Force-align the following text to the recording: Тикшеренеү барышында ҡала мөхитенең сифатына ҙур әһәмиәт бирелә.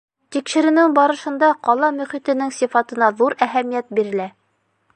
Тикшеренеү 0.35 0.85
барышында 0.95 1.49
ҡала 1.67 1.89
мөхитенең 1.99 2.55
сифатына 2.57 3.11
ҙур 3.21 3.37
әһәмиәт 3.47 3.95
бирелә. 3.99 4.27